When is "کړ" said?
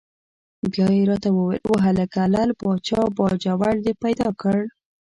4.41-4.59